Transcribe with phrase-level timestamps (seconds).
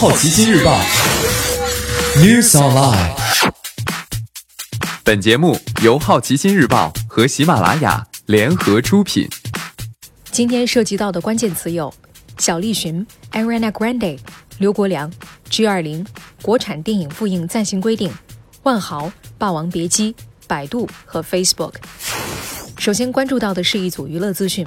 [0.00, 0.80] 好奇心日报
[2.16, 3.12] News Online。
[5.04, 9.28] 本节目由好奇心日报和喜马拉雅联合出品。
[10.32, 11.92] 今天涉及到的关键词有：
[12.38, 14.18] 小栗旬、Ariana Grande、
[14.56, 15.12] 刘国梁、
[15.50, 16.06] G20、
[16.40, 18.10] 国产电影复映暂行规定、
[18.62, 20.14] 万豪、霸王别姬、
[20.46, 21.74] 百度和 Facebook。
[22.78, 24.66] 首先关注到的是一组娱乐资讯：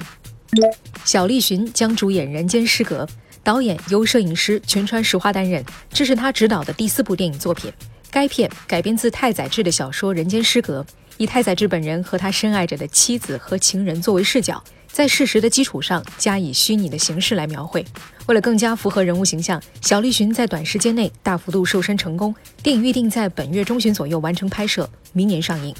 [1.04, 3.04] 小栗旬将主演《人间失格》。
[3.44, 5.62] 导演由摄影师全川石花担任，
[5.92, 7.70] 这是他执导的第四部电影作品。
[8.10, 10.80] 该片改编自太宰治的小说《人间失格》，
[11.18, 17.84] 以太宰治本人和他深爱着的妻子和情人作为视角，在事实的基础上加以虚拟的形式来描绘。
[18.24, 22.34] 为了更加符合人物形象，小栗旬在短时间内大幅度瘦身成功。
[22.62, 25.74] 电影预定在本月中旬左右完成拍摄，明年上映。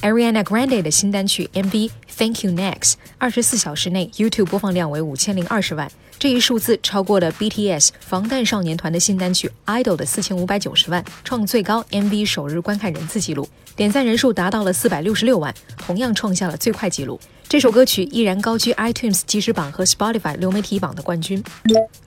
[0.00, 5.90] Ariana Grande 的新单曲 MV Thank You Next，二十四小时内 YouTube 播放量为五千零二十万。
[6.18, 17.18] 这一数字超过了 BTS 防弹少年团的新单曲 Idol 的四千五百九十万，创最高 MV 首日观看人次纪录，点赞人数达到了四百六十六万，同样创下了最快纪录。
[17.48, 21.42] 这首歌曲依然高居 iTunes 即时榜和 Spotify 流媒体榜的冠军。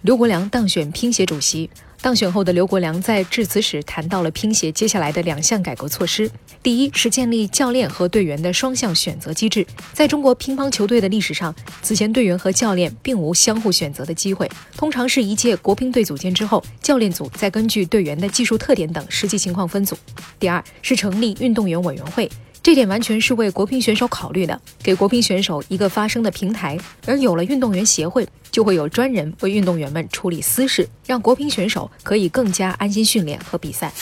[0.03, 1.69] 刘国梁当选乒协主席。
[2.05, 6.29] 当选后的刘国梁在致辞时谈到了乒协接下来的两项改革措施：
[6.61, 9.65] 第一是建立教练和队员的双向选择机制。
[9.91, 14.47] 在中国乒乓球队的历史上，此前队员和教练并无相互选择的机会，
[14.77, 19.97] 通常是一届国乒队组建之后，教练组再根据队员的技术特点等实际情况分组。
[20.39, 22.29] 第二是成立运动员委员会。
[22.65, 26.75] 这点完全是为国乒选手考虑的，给国乒选手一个发声的平台。
[27.05, 33.93] 而有了运动员协会，就会有专人为运动员们处理私事，让国乒选手可以更加安心训练和比赛。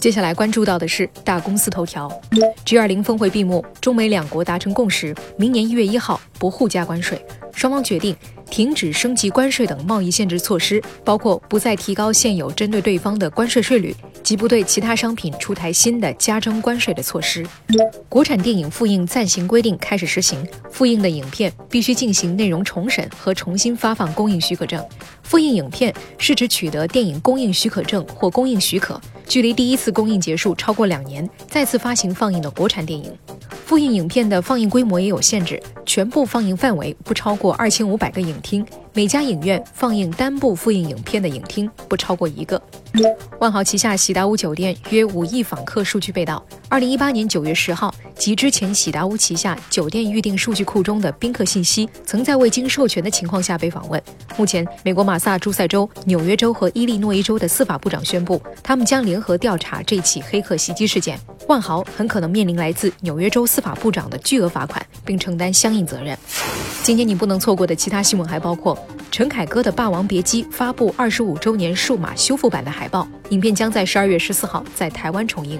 [0.00, 2.10] 接下来关注到的是大公司头条
[2.64, 7.22] ：G20 峰会闭幕，中美两国达成共识，明年一月一号不互加关税。
[7.54, 8.16] 双方决定
[8.50, 13.94] 停止升级关税等贸易限制措施，包括不再提高现有针对对方的关税税率。
[14.22, 17.44] 及不对其他商品出台新的加征关税的措施。
[18.08, 24.84] 国产电影复映暂行规定开始实行，复映的影片必须进行内容重审和重新发放供应许可证。
[25.22, 33.12] 复映影片是指取得电影供应许可证或供应许可，距离第一次供应结束超过两年，再次发行放映的国产电影。
[33.70, 42.60] 复印影片的放映规模也有限制，全部放映范围不超过二千五百个影厅，每家影院放映单部复印影片的影厅不超过一个。
[43.38, 46.44] 万豪旗下喜达屋酒店约五亿访客数据被盗。
[46.70, 54.00] 二零一八年九月十号及之前，喜达屋旗下酒店预订数据库中的宾客信息，曾在未经授权的情况下被访问。
[54.36, 61.18] 目前，美国马萨诸塞州、纽约州和伊利诺伊州的司法部长宣布，他们将联合调查这起黑客袭击事件。
[61.48, 66.16] 万豪很可能面临来自纽约州司法部长的巨额罚款，并承担相应责任。
[66.84, 68.78] 今天你不能错过的其他新闻还包括。
[69.10, 75.58] 陈凯歌的《霸王别姬》发布二十五周年数码修复版的海报，影片将在十二月十四号在台湾重映。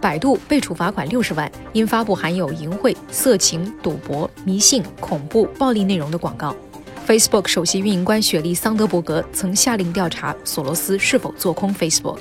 [0.00, 6.54] 百度被处罚款六十万，因发布含有淫秽、色情、赌博、迷信、恐怖、暴力内容的广告。
[7.06, 12.20] Facebook 首席运营官雪莉·桑德伯格曾下令调查索罗斯是否做空 Facebook。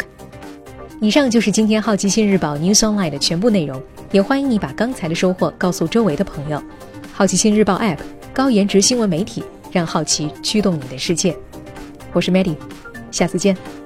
[0.99, 3.81] 以上就是今天好奇心日报 News Online 的全部内容，
[4.11, 6.61] 也欢迎你把刚才的收获告诉周围的朋友。
[7.13, 7.99] 好奇心日报 App，
[8.33, 9.43] 高颜值新闻媒体。
[9.71, 11.37] 让好奇驱动你的世界，
[12.11, 12.55] 我是 Maddy，
[13.11, 13.78] 下次见。